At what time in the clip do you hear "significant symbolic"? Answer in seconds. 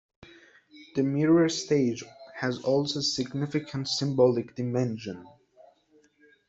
3.03-4.55